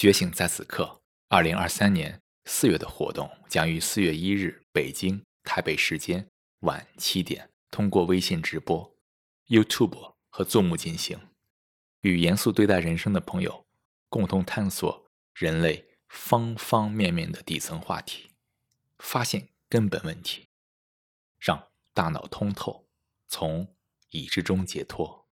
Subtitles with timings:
[0.00, 1.02] 觉醒在此刻。
[1.28, 6.26] 二零二三年四月的活动将于四月一日北京、台北时间
[6.60, 8.96] 晚七点，通过微信直播、
[9.48, 11.20] YouTube 和 Zoom 进行，
[12.00, 13.66] 与严肃对待人生的朋友
[14.08, 18.30] 共同探索人类方方面面的底层话题，
[19.00, 20.48] 发现根本问题，
[21.38, 22.88] 让大脑通透，
[23.28, 23.76] 从
[24.08, 25.28] 已知中解脱。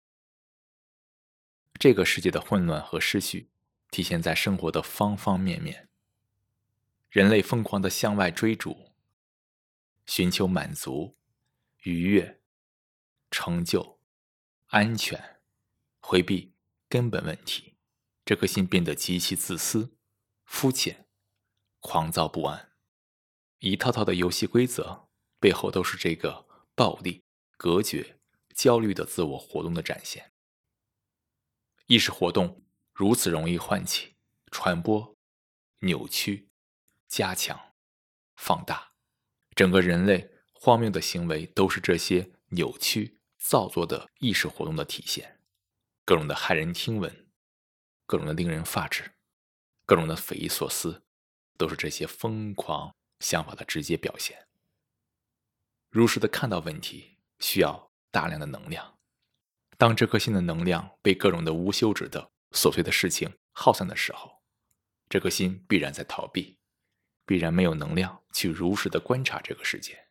[1.78, 3.50] 这个世界的混乱和失序。
[3.94, 5.88] 体现在生活的方方面面。
[7.10, 8.90] 人类疯狂的向外追逐，
[10.04, 11.16] 寻求满足、
[11.84, 12.40] 愉悦、
[13.30, 14.00] 成就、
[14.66, 15.38] 安全，
[16.00, 16.54] 回避
[16.88, 17.76] 根本问题。
[18.24, 19.94] 这颗心变得极其自私、
[20.44, 21.06] 肤浅、
[21.78, 22.72] 狂躁不安。
[23.60, 27.22] 一套套的游戏规则背后，都是这个暴力、
[27.56, 28.18] 隔绝、
[28.56, 30.32] 焦虑的自我活动的展现。
[31.86, 32.63] 意识活动。
[32.94, 34.14] 如此容易唤起、
[34.52, 35.16] 传播、
[35.80, 36.48] 扭曲、
[37.08, 37.74] 加强、
[38.36, 38.92] 放大，
[39.56, 45.40] 整个人类荒谬的行为都是这些扭曲、造作的意识活动的体现。
[46.04, 47.26] 各种的骇人听闻，
[48.06, 49.12] 各种的令人发指，
[49.84, 51.02] 各种的匪夷所思，
[51.56, 54.46] 都是这些疯狂想法的直接表现。
[55.90, 58.98] 如实的看到问题，需要大量的能量。
[59.76, 64.42] 当这颗心的能量被各种的无休止的琐碎的事情耗散的时候，
[65.08, 66.58] 这颗心必然在逃避，
[67.26, 70.06] 必然没有能量去如实的观察这个世界。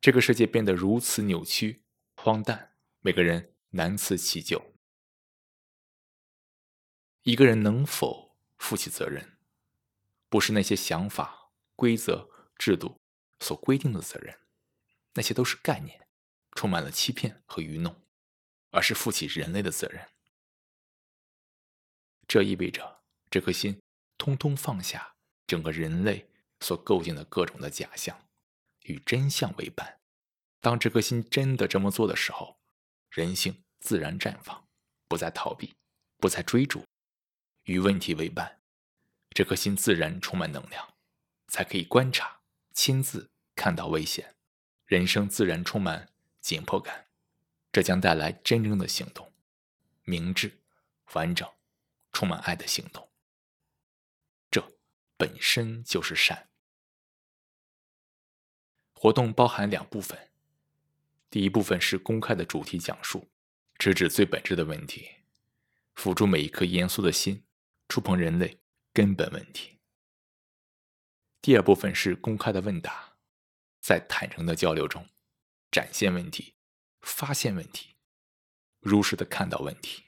[0.00, 1.84] 这个世界变得如此扭曲、
[2.16, 4.72] 荒诞，每个人难辞其咎。
[7.22, 9.38] 一个人能否负起责任，
[10.28, 12.98] 不是那些想法、规则、制度
[13.38, 14.40] 所规定的责任，
[15.12, 16.08] 那些都是概念，
[16.56, 18.02] 充满了欺骗和愚弄，
[18.70, 20.08] 而是负起人类的责任。
[22.32, 23.78] 这意味着这颗心
[24.16, 25.16] 通通放下
[25.46, 26.30] 整个人类
[26.60, 28.26] 所构建的各种的假象，
[28.84, 30.00] 与真相为伴。
[30.58, 32.56] 当这颗心真的这么做的时候，
[33.10, 34.66] 人性自然绽放，
[35.08, 35.74] 不再逃避，
[36.16, 36.82] 不再追逐，
[37.64, 38.62] 与问题为伴。
[39.34, 40.94] 这颗心自然充满能量，
[41.48, 42.40] 才可以观察、
[42.72, 44.34] 亲自看到危险。
[44.86, 46.08] 人生自然充满
[46.40, 47.08] 紧迫感，
[47.70, 49.30] 这将带来真正的行动，
[50.04, 50.50] 明智、
[51.12, 51.46] 完整。
[52.22, 53.10] 充满爱的行动，
[54.48, 54.78] 这
[55.16, 56.50] 本身就是善。
[58.94, 60.30] 活动包含两部分，
[61.28, 63.28] 第一部分是公开的主题讲述，
[63.76, 65.10] 直指最本质的问题，
[65.96, 67.44] 辅助每一颗严肃的心
[67.88, 68.60] 触碰人类
[68.92, 69.80] 根本问题。
[71.40, 73.16] 第二部分是公开的问答，
[73.80, 75.08] 在坦诚的交流中，
[75.72, 76.54] 展现问题，
[77.00, 77.96] 发现问题，
[78.78, 80.04] 如实的看到问题，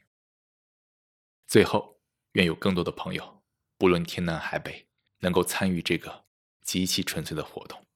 [1.49, 1.93] 最后。
[2.35, 3.43] 愿有更多的朋友，
[3.79, 4.87] 不论天南海北，
[5.21, 6.25] 能够参与这个
[6.63, 7.87] 极其纯粹的活动，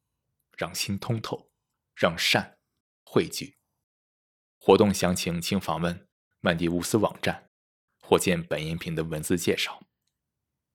[0.56, 1.50] 让心通透，
[1.94, 2.58] 让善
[3.04, 3.58] 汇聚。
[4.58, 6.08] 活动详情请访问
[6.40, 7.50] 曼迪乌斯网站，
[8.00, 9.82] 或见本音频的文字介绍。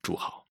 [0.01, 0.42] 祝好。